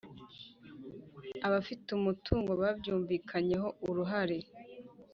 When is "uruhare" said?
3.89-4.37